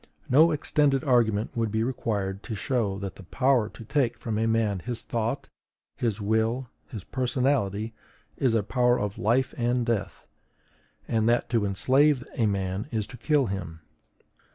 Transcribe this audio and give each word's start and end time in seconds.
No 0.27 0.49
extended 0.49 1.03
argument 1.03 1.51
would 1.55 1.71
be 1.71 1.83
required 1.83 2.41
to 2.45 2.55
show 2.55 2.97
that 2.97 3.17
the 3.17 3.23
power 3.23 3.69
to 3.69 3.85
take 3.85 4.17
from 4.17 4.39
a 4.39 4.47
man 4.47 4.79
his 4.79 5.03
thought, 5.03 5.47
his 5.95 6.19
will, 6.19 6.71
his 6.87 7.03
personality, 7.03 7.93
is 8.35 8.55
a 8.55 8.63
power 8.63 8.99
of 8.99 9.19
life 9.19 9.53
and 9.57 9.85
death; 9.85 10.25
and 11.07 11.29
that 11.29 11.49
to 11.51 11.67
enslave 11.67 12.23
a 12.33 12.47
man 12.47 12.87
is 12.89 13.05
to 13.05 13.15
kill 13.17 13.45
him. 13.45 13.81